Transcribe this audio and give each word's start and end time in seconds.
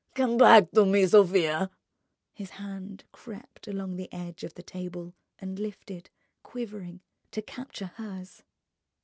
"Come 0.15 0.35
back 0.39 0.71
to 0.71 0.83
me, 0.83 1.05
Sofia!" 1.05 1.69
His 2.33 2.49
hand 2.57 3.03
crept 3.11 3.67
along 3.67 3.97
the 3.97 4.11
edge 4.11 4.43
of 4.43 4.55
the 4.55 4.63
table 4.63 5.13
and 5.37 5.59
lifted, 5.59 6.09
quivering, 6.41 7.01
to 7.29 7.43
capture 7.43 7.91
hers. 7.97 8.41